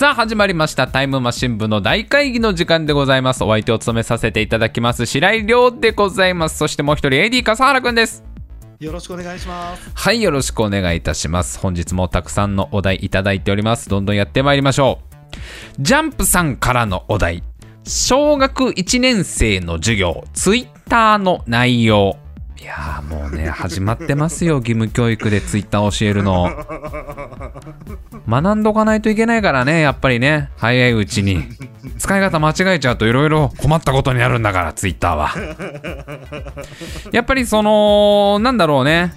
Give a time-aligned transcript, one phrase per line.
[0.00, 0.88] さあ始まりました。
[0.88, 3.44] タイムマシン部の大会議の時間でございます。
[3.44, 5.04] お相手を務めさせていただきます。
[5.04, 6.56] 白井亮でございます。
[6.56, 8.24] そしてもう一人 AD 笠原くんです。
[8.78, 9.90] よろしくお願いします。
[9.94, 11.58] はいよろしくお願いいたします。
[11.58, 13.90] 本日もたくさんのお題いただいております。
[13.90, 15.82] どんどんやってまいりましょう。
[15.82, 17.42] ジャンプさんからのお題。
[17.86, 20.24] 小学1年生の授業。
[20.32, 22.16] ツイッターの内容
[22.60, 26.50] いやーもうね始まってますよ義務教育でツイッター教えるの。
[28.28, 30.50] 学んどかないといけないからねやっぱりね。
[30.58, 31.42] 早いうちに。
[31.98, 35.30] 使い方間違えちゃうといろいろ困ったことになるんだからツイッターは。
[37.12, 39.14] やっぱりそのなんだろうね。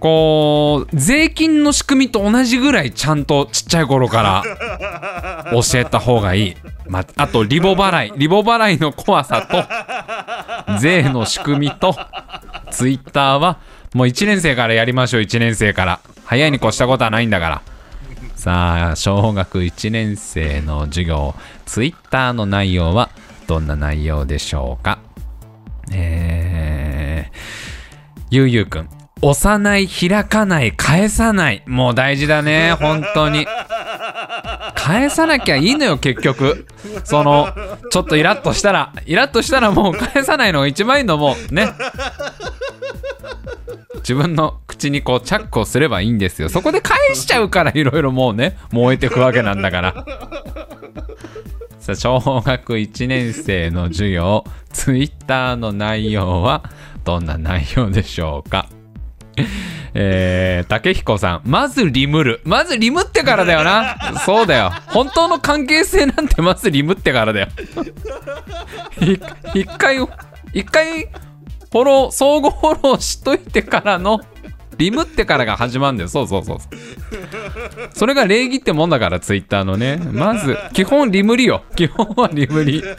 [0.00, 6.56] こう税金の仕組みと同じぐらいちゃんとちっちゃい頃から教えた方がいい、
[6.88, 8.12] まあとリボ払い。
[8.16, 9.46] リボ払いの怖さ
[10.66, 11.94] と税の仕組みと
[12.70, 13.58] ツイッターは
[13.94, 16.00] もう1年生からやりましょう1年生から。
[16.24, 17.62] 早いに越したことはないんだから。
[18.36, 21.34] さあ小学1年生の授業。
[21.66, 23.10] ツイッターの内容は
[23.46, 25.00] どんな内容でしょうか？
[25.92, 27.36] えー、
[28.30, 28.88] ゆうゆうくん。
[29.22, 31.62] 押さない開かない返さない。
[31.66, 33.46] もう大事だね本当に。
[34.74, 36.66] 返さなきゃいいのよ結局。
[37.04, 37.52] その
[37.90, 38.94] ちょっとイラッとしたら。
[39.04, 41.54] イラッとしたらもう返さないのが一番いいのもう。
[41.54, 41.68] ね。
[44.10, 46.48] 自分の口にこうチャックをすればいいんですよ。
[46.48, 50.04] そこで返しちゃうからいろいろもうね燃えてくわけなんだから。
[51.78, 54.42] さ小学1年生の授業。
[54.72, 56.64] ツイッターの内容は
[57.04, 58.68] どんな内容でしょうか？
[59.94, 61.42] えー、竹彦さん。
[61.44, 62.40] まずリムる。
[62.42, 63.96] まずリムってからだよな。
[64.26, 64.72] そうだよ。
[64.88, 67.48] 本当の関係性なんてまずリムってからだよ。
[69.54, 69.98] 一回
[70.52, 71.08] 一回
[71.72, 74.20] フォロー相互フォローしといてからの
[74.76, 76.08] リムってからが始まるんだよ。
[76.08, 76.58] そうそうそう。
[76.60, 76.70] そう
[77.92, 79.96] それが礼儀ってもんだからツイッターのね。
[79.98, 81.62] まず基本リムリよ。
[81.76, 82.82] 基本はリムリ。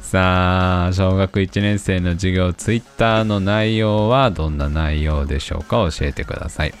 [0.00, 5.88] さあ小学1年生の授業ツイッターの内容はどんな内容でしょうか？
[5.90, 6.74] 教えてください。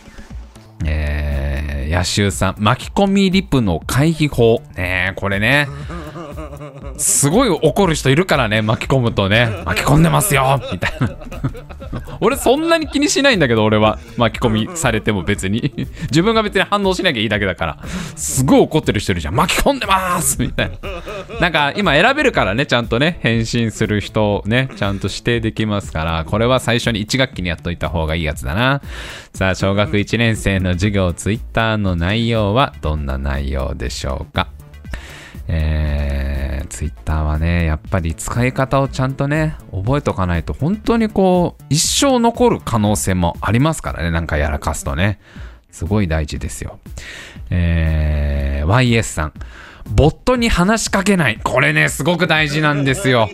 [0.84, 4.62] えー、野州さん巻き込みリプの回避法。
[4.76, 5.68] ねこれね。
[6.98, 9.48] すごい怒る人いるからね巻き込むとね。
[9.64, 11.16] 巻き込んでますよみたいな。
[12.20, 13.98] 俺そんなに気にしないんだけど俺は。
[14.16, 15.88] 巻き込みされても別に。
[16.10, 17.78] 自分が別に反応しなきゃいいだけだから。
[18.16, 19.34] すごい怒ってる人いるじゃん。
[19.34, 21.40] 巻き込んでますみたいな。
[21.40, 23.18] なんか今選べるからねちゃんとね。
[23.22, 26.24] 返信する人をねちゃんと指定できますから。
[26.24, 28.80] これは最初に1学期にやっといた方がいいやつだな。
[29.34, 34.48] さあ小学1年生の授業ツイッターの内容はどんな内容でしょうか？
[35.48, 35.91] えー、
[36.82, 45.20] ツイッターはね、やっぱり使い方をちゃんとね、覚えとかないと、本当にこう、一生残る可能性もありますからね、なんかやらかすとね。
[45.70, 46.80] すごい大事ですよ。
[47.50, 49.32] えー、YS さん。
[49.94, 51.38] ボットに話しかけない。
[51.44, 53.30] これね、すごく大事なんですよ。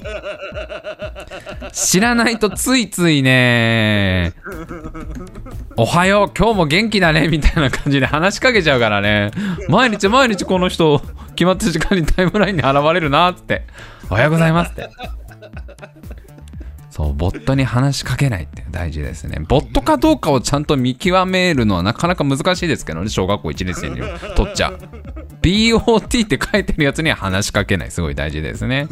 [1.72, 4.32] 知らないとついついね、
[5.76, 9.31] おはよう、今日も元気だね、みたいな感じで話しかけちゃうからね。
[9.69, 11.00] 毎日毎日この人、
[11.37, 13.64] 決まった時間にタイムラインに現れるな、って。
[14.10, 14.88] おはようございますって。
[16.91, 19.38] そう、ボットに話しかけないって大事ですね。
[19.47, 24.00] ボットかどうかをちゃんと見極めるのはなかなか難しいですけどね、小学校1年生に
[24.34, 24.72] とっちゃ。
[25.41, 27.92] BOT って書いてるやつには話しかけない。
[27.92, 28.88] すごい大事ですね。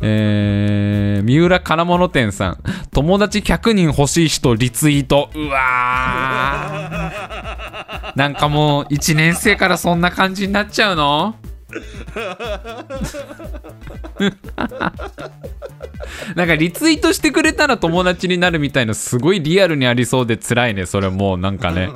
[0.00, 2.58] えー、三浦金物店さん。
[2.92, 5.30] 友達100人欲しい人リツイート。
[5.34, 8.18] うわー。
[8.18, 11.36] なんかもう1年生からそんな感じになっちゃうの？
[16.34, 21.90] なんかリツイートしてくれたら友達になるみたいなすごいリアルにありそうで辛いねそれもうなんかね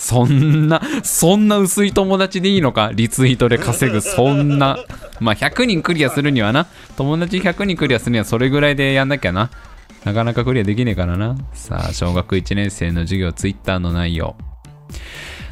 [0.00, 2.90] そんなそんな薄い友達でいいのか？
[2.94, 4.78] リツイートで稼ぐそんな。
[5.20, 6.66] まあ100人クリアするにはな。
[6.96, 9.50] 友達100人クリアするにはそれぐらいでやんなきゃな。
[10.04, 11.36] なかなかクリアできねえからな。
[11.52, 14.36] さあ小学1年生の授業ツイッターの内容。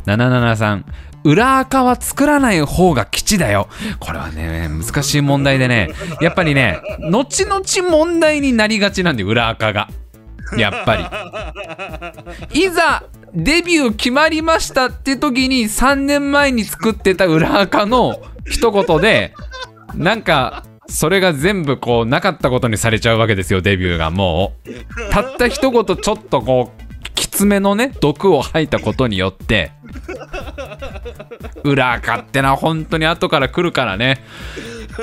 [0.06, 0.84] 773
[1.25, 3.69] 裏垢は作らない方が吉だよ。
[4.00, 5.90] これはね、難しい問題でね、
[6.23, 6.81] やっぱりね、
[7.11, 9.88] 後々問題になりがちなんで、裏垢が。
[10.56, 10.97] やっぱ
[12.53, 12.61] り。
[12.61, 13.03] いざ、
[13.35, 19.35] デビュー決まりましたって時に3年前に作ってた裏垢の一言で、
[19.95, 25.11] なんか、それが全部こうなかったことにされちゃうわけですよ、デビューがもう。
[25.11, 29.73] たった一言ちょっとこう、きつめのね、毒を吐いたことによって、
[31.65, 34.23] 裏垢ってのは本当に後から来るからね。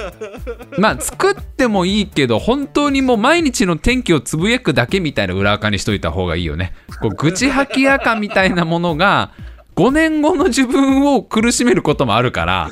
[0.78, 6.74] まあ作ってもいいけど本当にもう毎日の天気をつぶやくだけみたいな裏垢にしといた方がいいよね。
[7.02, 9.32] こう愚痴吐き垢みたいなものが
[9.76, 12.70] 5年後の自分を苦しめることもあるから。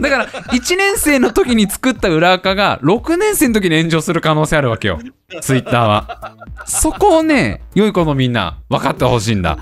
[0.00, 5.00] だから1年生の時に作った裏垢が6年生の時に炎上する可能性あるわけよ。
[5.40, 6.36] ツイッターは。
[6.66, 9.58] そこをね良い子のみんな分かってほしいんだ。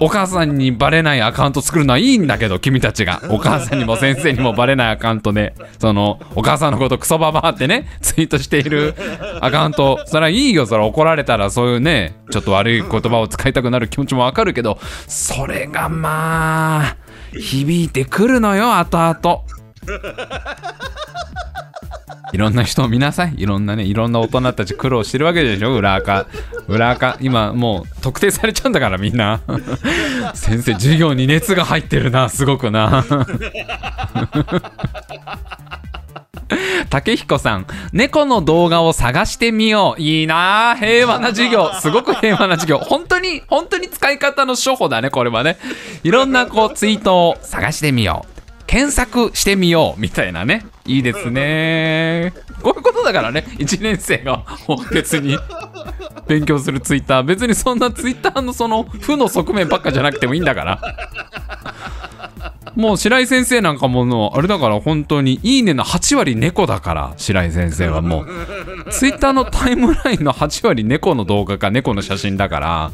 [0.00, 3.22] お母さんにバレないアカウント作るのはいいんだけど君たちが。
[3.30, 8.94] お母さんにも先生にもバレないアカウントでそのお母さんのことクソババアってねツイートしている
[9.40, 10.00] アカウント。
[10.06, 16.96] それはいいよそれ怒られたらそういうねちょっと悪い言葉を使いたくなる気持ちもわかるけどそれがまあ
[17.32, 19.42] 響いてくるのよ後々
[22.32, 23.34] いろんな人を見なさい。
[23.38, 26.26] いろんなね、いろんな大人たち苦労してるわけでしょ、裏垢。
[26.68, 27.16] 裏垢。
[27.20, 29.40] 今、もう特定されちゃうんだから、みんな。
[30.34, 33.04] 先生、授業に熱が入ってるな、すごくな。
[36.90, 40.00] 竹彦さん、猫の動画を探してみよう。
[40.00, 41.72] いいなあ平和な授業。
[41.80, 42.78] すごく平和な授業。
[42.78, 45.58] 本当に、本当に使い方の処方だね、これはね。
[46.04, 48.35] いろんなこうツイートを探してみよう。
[48.66, 50.66] 検索してみようみたいなね。
[50.84, 52.32] いいですね。
[52.62, 54.44] こういうことだからね、1年生が
[54.92, 55.36] 別に
[56.26, 57.24] 勉強するツイッター。
[57.24, 60.80] 別にそんなツイッターのその負の側面ばっかじゃなくてもいいんだから。
[62.76, 68.26] もう白井先生なんかものあれだから本当にいいねの8割猫だから白井先生はもう
[68.90, 72.90] ツイッターのタイムラインの8割猫の動画か猫の写真だから。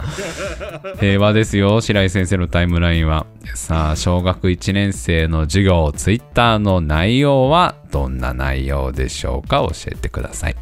[1.00, 3.27] 平和ですよ白井先生のタイムラインは。
[3.55, 9.59] さあ小学1年生の授業ツイッターの内容はどんな内容でしょうか？
[9.59, 10.56] 教えてください。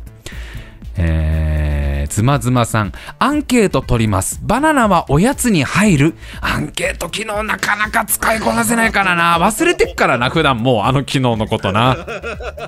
[0.97, 1.70] えー、
[2.11, 4.41] ズマズマさん、アンケート取ります。
[4.43, 9.39] バナナはおやつに入るアンケート機能なかなか使いこなせないからな。
[9.39, 11.97] 忘れてっからな、普段もうあの機能のことな。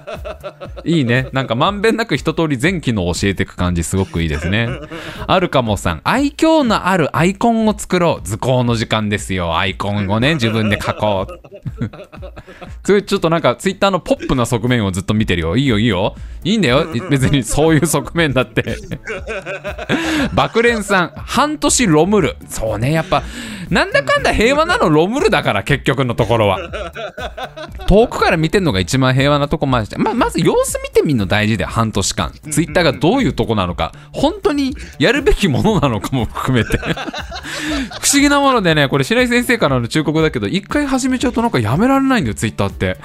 [0.84, 1.28] いいね。
[1.32, 4.68] なんかまんべんなく一通り全機能教えていく感じすごくいいですね。
[5.26, 8.26] あるかもさん、愛嬌のあるアイコンを作ろう。
[8.26, 9.58] 図工の時間ですよ。
[9.58, 11.40] アイコンをね、自分で書こう。
[12.84, 15.56] それちょっとなんかツイッターのポップな側面をずっと見てるよ。
[15.56, 16.14] いいよいいよ。
[16.44, 16.86] いいんだよ。
[17.10, 18.76] 別にそういう側面だって。
[20.34, 22.37] 爆連さん、半年ロムル。
[22.49, 23.23] そうね、やっぱ、
[23.72, 26.58] なんだかんだ平和なのロムルだから、結局のところは。
[27.88, 32.32] 遠くから見てんのが一番平和なとこまでして、ままず様子見てみるの大事で半年間。
[32.50, 36.78] ツイッターがどういうとこなのか、本当にやるべきものなのかも含めて。
[38.02, 42.98] 不思議なものでね、これ白井先生からの忠告だけど、一回始めちゃうとなんかやめられないんだよ、ツイッターって。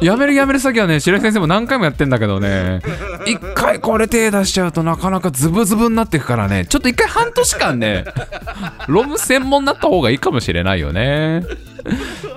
[0.00, 2.80] やめるやめる先はね、白井先生も何回もやってんだけどね、
[3.26, 8.04] 一回これ手出しちゃうとなかなかズブズブになっていくからね、ちょっと一回半年間ね、
[8.88, 11.42] ロム専門になった方がいいかもしれないよね。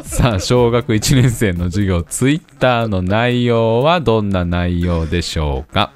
[0.02, 5.92] さあ、小学1年生の授業、ツイッターの内容はどんな内容でしょうか？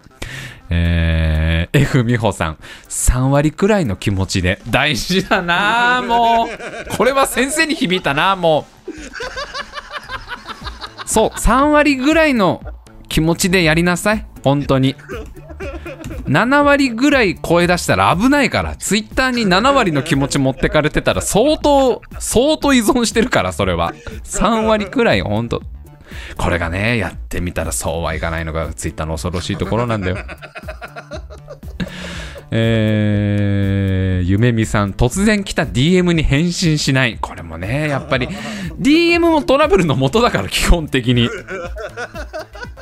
[0.70, 2.58] えー、F 美穂さん、
[2.88, 4.62] 3割くらいの気持ちで。
[4.70, 6.48] 大事だなも
[6.94, 6.96] う。
[6.96, 8.92] これは先生に響いたなもう。
[11.08, 12.62] そう、3割ぐらいの
[13.10, 14.28] 気持ちでやりなさい。
[14.44, 14.96] 本当に。
[16.28, 23.94] 7割ぐらい声出したら危ないからツイッターに7割の気持ち持ってかれてたら相当相当依存してるからそれは
[24.24, 25.62] 3割くらいほんと
[26.38, 30.18] これがねやってみたらそうはいかないのがツイッターの恐ろしいところなんだよ
[32.54, 37.18] えー、ゆめみさん、突然来た DM に返信しない。
[37.20, 38.28] これもね、やっぱり、
[38.78, 41.30] DM もトラブルの元だから、基本的に。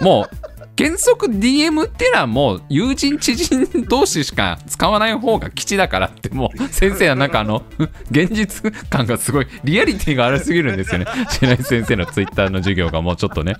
[0.01, 0.38] もう、
[0.79, 7.65] 原則 DM ってのはもう友人知人同士しか使わない方が吉だからってもう 先生はなんかあの
[8.09, 11.05] 現実感がすごいリアリティがあるすぎるんですよね。
[11.27, 13.57] 白井先生のツイッターの授業がもうちょっとね。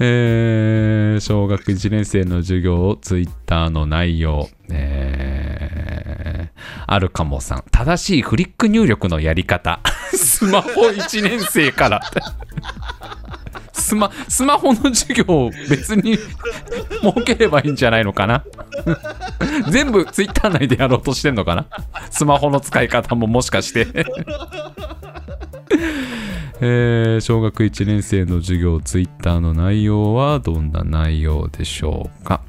[0.00, 7.64] えー、小学1年生の授業ツイッターの内容、えー、あるかもさん。
[7.70, 9.78] 正しいフリック入力のやり方。
[10.12, 12.00] スマホ1年生から
[13.92, 18.42] スマスマホの授業を別に設ければいいんじゃないのかな？
[19.70, 21.66] 全部ツイッター内でやろうとしてんのかな？
[22.10, 23.86] スマホの使い方ももしかして。
[26.64, 32.40] えー、小学1年生の授業ツイッターの内容はどんな内容でしょうか？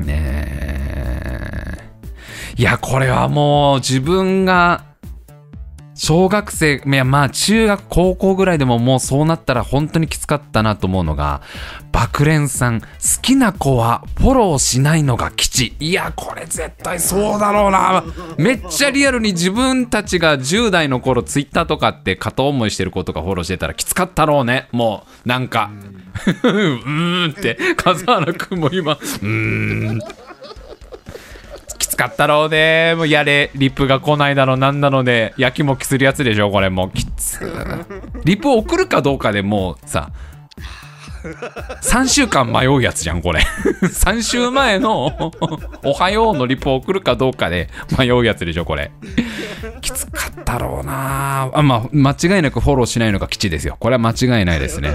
[0.00, 1.78] ねえ。
[2.56, 4.84] いやこれはもう自分が
[5.96, 11.40] 小学生、いやまあ中学、高校ぐらいでももうそうなったら本当にきつかったなと思うのが、
[11.90, 12.86] 爆連さん、好
[13.22, 15.74] きな子はフォローしないのが基地。
[15.80, 18.04] いや、これ絶対そうだろうな。
[18.36, 24.68] めっちゃリアルに自分たちが10代の頃ツイッターとかって片思いしてる子とかフォローしてたらきつかったろうね。
[24.72, 25.70] もう、なんか、
[26.42, 30.25] う ーんって、風原くんも今、うーん。
[31.96, 32.94] つかったろうね。
[32.94, 33.50] もうやれ。
[33.54, 37.40] リップが来ないだろうなんだろうでやきもきするやつでしょこれもうきつ。
[38.24, 40.10] リップ送るかどうかでもうさ
[41.82, 43.40] 3週間迷うやつじゃんこれ。
[43.82, 45.32] 3週前の
[45.82, 48.92] 「おはよう」のリプを送るかどうかで迷うやつでしょこれ。
[49.80, 51.50] きつかったろうな。
[51.54, 53.76] あまあ間違いなくフォローしないのが基地ですよ。
[53.80, 54.94] これは間違いないですね。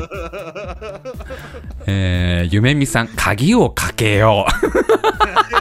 [1.87, 5.60] えー、ゆめみさん鍵をかけよう。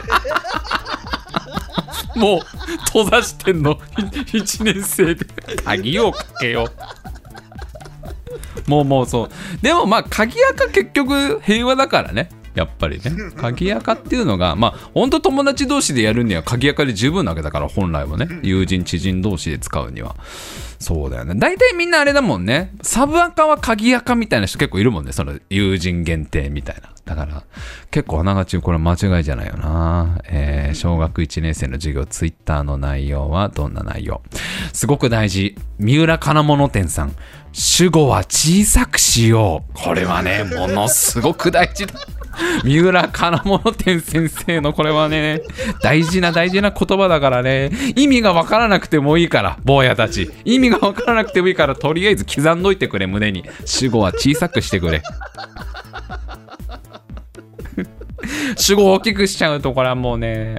[2.21, 2.39] もう
[2.85, 3.75] 閉ざしてんの。
[4.31, 5.25] 1年生で。
[5.65, 6.69] 鍵をかけよ
[8.67, 8.69] う。
[8.69, 9.29] もうもうそう。
[9.61, 12.29] でもまあ鍵垢結局平和だからね。
[12.53, 13.11] やっぱりね。
[13.35, 18.27] 鍵垢っていうのがまあ本当友達同士でやるには鍵垢で十分なわけだから本来はね。
[18.43, 20.15] 友人知人同士で使うには
[20.81, 21.35] そうだよね。
[21.35, 22.73] 大体みんなあれだもんね。
[22.81, 25.11] サブアカは鍵垢みたいな人結構いるもんね。
[25.11, 26.89] その友人限定みたいな。
[27.05, 27.43] だから
[27.89, 34.21] 結構あながちこれ間違いじゃないよな、えー、小学1年生の授業ツイッターの内容はどんな内容？
[34.73, 35.55] すごく大事。
[35.77, 37.15] 三浦金物店さん。
[37.53, 39.73] 主語は小さくしよう。
[39.73, 41.95] これはねものすごく大事だ。
[42.63, 45.41] 三浦金物店先生のこれはね
[45.83, 47.71] 大事な大事な言葉だからね。
[47.97, 50.31] 意味がわからなくてもいいから坊やたち。
[50.45, 53.05] 意味がわからなくてもいいからとりあえず刻んどいてくれ。
[53.07, 53.43] 胸に。
[53.65, 55.03] 主語は小さくしてくれ。
[58.57, 60.57] 主語を大きくしちゃうとこれはもうね。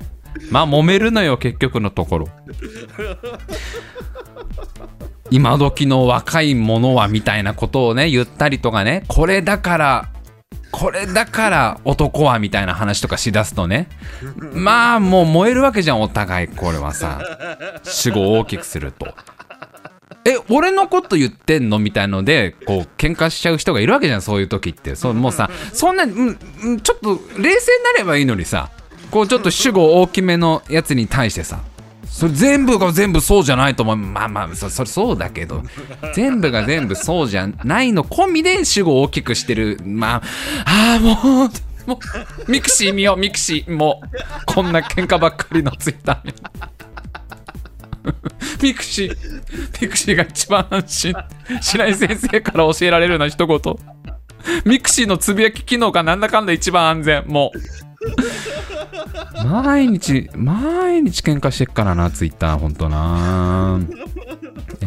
[0.51, 2.29] まあ揉めるのよ結局のところ。
[5.31, 9.05] 今時の若い者はみたいなことをね言ったりとかね。
[9.09, 10.09] これだから
[10.71, 13.89] これだから男はみたいな話とかしだすとね。
[14.53, 16.49] まあもう燃えるわけじゃんお互い。
[16.49, 17.21] これはさ。
[17.83, 19.15] 主語を大きくすると。
[20.25, 21.79] え俺のこと言ってんの？
[21.79, 24.95] みたいのでこう喧嘩しちゃう人がいるわけじゃんそういう時って。
[24.95, 26.37] そうもうさそんな、うん、
[26.81, 28.71] ちょっと冷静になればいいのにさ
[29.11, 31.61] こうちょっと主語大きめのやつに対してさ
[32.07, 33.97] それ全部が全部そうじゃないと思う。
[33.97, 35.63] まあまあそそそうだけど
[36.15, 39.81] 全部が全部そうじゃないの込みで主語を大きくしてる。
[39.83, 40.23] まあ
[40.67, 41.51] ああもう
[41.87, 41.99] も
[42.47, 43.75] うミクシー見ようミクシー。
[43.75, 44.07] もう
[44.47, 46.33] こんな喧嘩ばっかりのツイッター
[48.63, 49.17] ミクシー
[49.81, 51.15] ミクシーが一番安心。
[51.61, 53.61] 白井先生から教えられるような一言。
[54.65, 57.25] ミクシーのつぶやき機能がなんだかんだ一番安全。
[57.27, 57.59] もう。
[59.45, 63.81] 毎日、毎日喧嘩してっからな、ツイッター、ほんとな。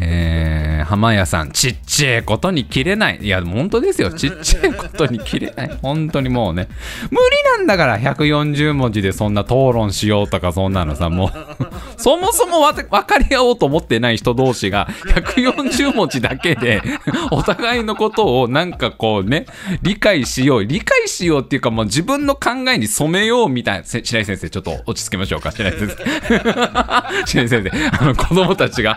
[0.00, 0.25] ー、
[0.86, 3.18] 浜屋さん、ちっちゃいことに切れない。
[3.20, 4.10] いや、本当ですよ。
[4.10, 5.78] ちっちゃいことに切れない。
[5.82, 6.68] 本当にもうね。
[7.10, 7.24] 無理
[7.58, 11.30] なんだから、140文字でそんな討論しようとか、そんなのさ、もう
[11.98, 16.82] そもそも分かり合おうと思ってない人同士が、140文字だけで、
[17.30, 19.46] お互いのことをなんかこうね、
[19.82, 20.64] 理解しよう。
[20.64, 23.84] 理解しようっていうか、もう自分の考えに染めようみたいな。
[23.84, 25.50] 白井先生、ちょっと落ち着けましょうか？
[25.50, 25.96] 白井先生。
[27.26, 28.96] 白井先生、あの、子供たちが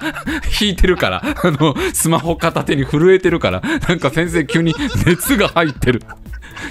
[0.61, 4.73] 引いてるから、あの、スマホ片手に震えてるから、なんか先生急に
[5.05, 6.01] 熱が入ってる。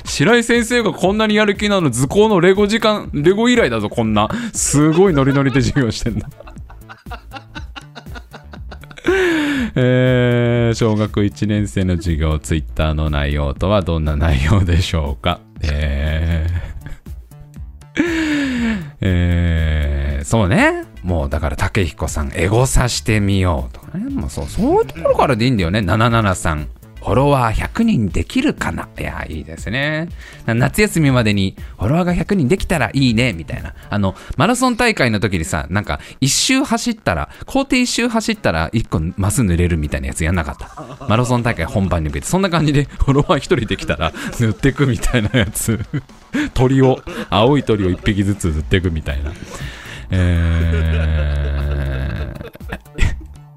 [0.05, 4.29] 白井先生がこんなにやる気なの図工のレゴ時間、レゴ以来だぞ、こんな。
[4.53, 6.29] すごいノリノリで授業してんだ。
[9.75, 15.41] えー、小学1年生の授業、ツイッターの内容とはどんな内容でしょうか。
[15.63, 17.99] えー、
[19.01, 20.88] えー、そうね。
[21.09, 24.11] もうだから竹彦さん、エゴさしてみようとかね。
[24.11, 25.79] もうそう、そういうところからでいいんだよね。
[25.79, 26.67] 773。
[26.99, 30.09] フォロワー100人できるかないや、いいですね。
[30.47, 33.73] 夏休みまでにフォロワーが100人できたらいいね、みたいな。
[33.89, 41.07] あの、マラソン大会の時にさ、なんか、一周走ったら、工程一周走ったら1個マス塗れるみたいなやつやんなかった？
[41.09, 45.81] マラソン大会本番に向けて、そんな感じでフォロワー1人できたら塗っていくみたいなやつ。
[46.53, 46.99] 鳥を、
[47.31, 49.33] 青い鳥を1匹ずつ塗っていくみたいな。
[50.11, 50.35] え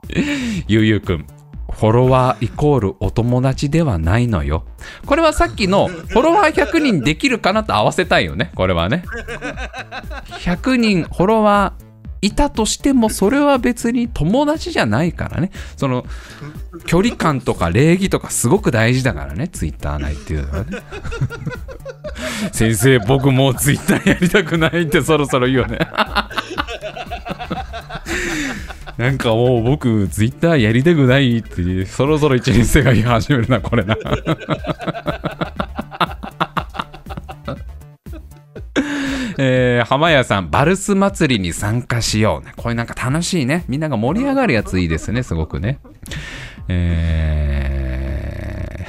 [0.09, 1.25] ー、ゆうゆうくん。
[1.71, 4.65] フォロワーイコールお友達ではないのよ。
[5.05, 8.51] これはさっきのフォロワー100人できるかなと合わせたいよね。
[8.55, 9.03] これはね。
[10.41, 11.91] 100人フォロワー
[12.21, 16.05] いたとしてもそれは別に友達じゃないからねその
[16.85, 20.77] 距離感とか礼儀とかすごく大事だからねツイッター内っていうのはね
[22.53, 25.79] 先生僕もうツイッターやりたくないってそろそろ言うよね
[28.97, 33.97] なんかもう僕ツイッターやりたくないってそろそろ1年生が言い始めるなこれな
[39.37, 42.53] えー、浜屋さん、バルス祭りに参加しよう、ね。
[42.57, 43.65] これなんか楽しいね。
[43.67, 45.79] みんなが盛り上がるやついいですね、すごくね。
[46.67, 48.87] え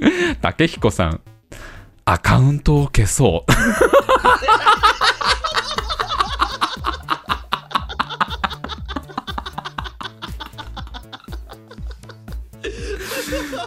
[0.00, 1.20] ー、 竹彦さん、
[2.06, 3.52] アカウントを消そう。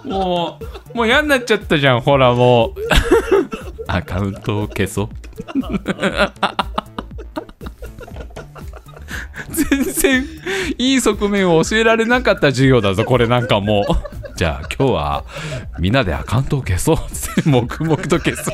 [0.03, 0.59] も
[0.93, 2.73] うもう嫌になっちゃったじゃんほらも。
[2.75, 2.75] う
[3.87, 5.09] アカウントを消そう。
[9.53, 10.25] 全然
[10.77, 13.85] いい側面を教えられなかった授業だぞこれなんかもう。
[14.35, 15.23] じゃあ今日は
[15.77, 16.95] みんなでアカウントを消そう。
[16.95, 16.99] っ
[17.43, 18.49] て黙々と消す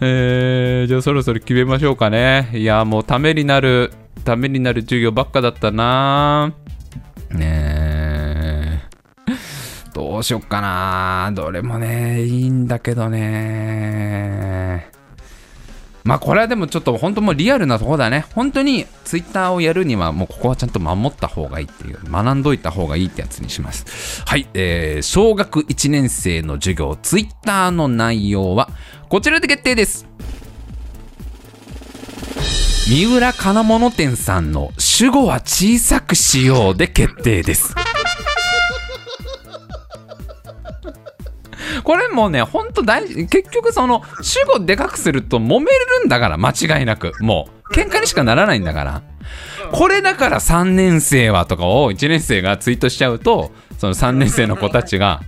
[0.00, 2.50] えー、じゃあそろそろ決めましょうかね。
[2.52, 3.92] いやもうためになる
[4.26, 6.52] ためになる授業ばっかだったな。
[7.30, 8.82] ね
[9.94, 11.30] どうしよっかな。
[11.32, 14.90] どれもねいいんだけどね。
[16.02, 18.26] まあこれはでもちょっと本当もうリアルなとこだね。
[18.34, 24.24] 本当にツイッターをやるにはもうここはちゃんと守った方がいいっていう学んどいた方がいいってやつにします。
[24.26, 28.70] はい、えー、小学1年生の授業ツイッターの内容は
[29.08, 30.08] こちらで決定です。
[32.88, 37.74] 三浦金物店さんの主語は小さくしようで決定です。
[41.82, 45.66] これもうねほんと大事結局その主語でかくすると揉め
[46.00, 47.12] るんだから間違いなく。
[47.20, 49.02] もう喧嘩にしかならないんだから。
[49.72, 55.22] これだから3年生はとかを1年生がツイートしちゃうとその3年生の子たちが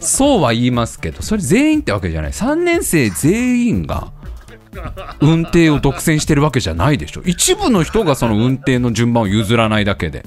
[0.00, 2.32] そうは言いますけどそれ全員ってわけじゃない。
[2.32, 4.10] 3年生全員が
[5.20, 7.22] 運転を独占してるわけじゃないでしょ。
[7.24, 10.24] 一部の人がその運転の順番を譲らないだけで。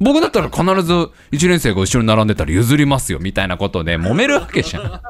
[0.00, 0.92] 僕だったら必ず
[1.30, 5.00] 1年生が後ろに並んでたら譲りますよみたいなことで揉めるわけじゃん。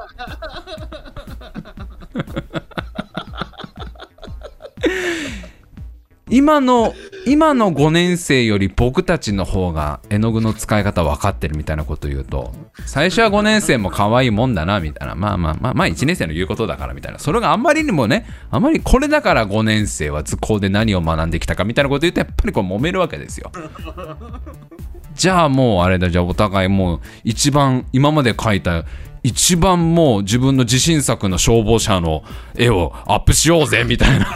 [6.31, 6.93] 今の
[7.27, 12.51] 今の5年生より僕たちの方が絵の具の使い方分かってるみたいなこと言うと
[12.87, 15.13] 最初は5年生も可愛いもんだなみたいな。
[15.13, 17.19] まあまあまあまあ1年生の言うことだからみたいな。
[17.19, 23.51] それがあんまりにもねあまりこれだから5年生は図工で何を学んできたかみたいなこと言うとやっぱりこう揉めるわけですよ。
[25.13, 28.85] じゃあもうあれだじゃあお互いもう一番今まで描いた
[29.23, 32.23] 一番もう自分の自信作の消防車の
[32.55, 34.27] 絵をアップしようぜみたいな。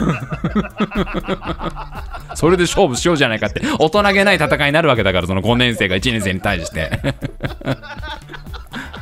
[2.36, 6.90] それで勝負しようじゃないかって大人げない戦いになるわけだからその5年生が1年生に対して。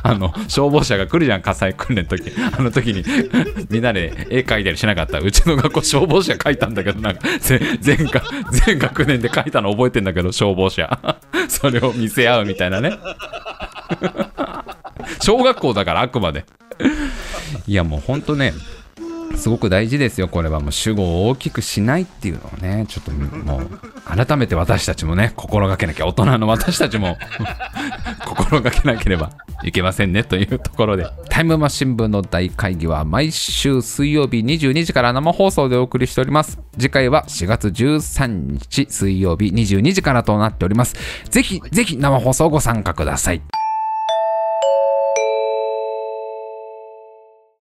[0.07, 2.31] あの消防車が来るじゃん火災訓練の時。
[2.57, 3.03] あの時に
[3.71, 5.17] みんなで絵描いたりしなかった。
[5.17, 11.17] うちの学校消防車描いたんだけどなんか全学全学年で描いたの覚えてんだけど消防車。
[11.49, 12.91] それを見せ合うみたいなね
[15.25, 16.45] 小学校だからあくまで。
[17.65, 18.53] いやもうほんとね
[19.35, 20.59] すごく大事ですよこれは。
[20.59, 23.69] もう主語を大きくしないっていうのをねちょっともう
[24.05, 27.17] 改めて私たちもね心がけなきゃ大人の私たちも
[28.23, 29.31] 心がけなければ
[29.63, 31.07] いけませんねというところで。
[31.27, 36.59] タイムマシン部の大会議は毎週水曜日22時から生放送でお送りしております。
[36.77, 40.95] 次回は4月13日水曜日22時からとなっております。
[41.31, 43.41] ぜひぜひ生放送ご参加ください。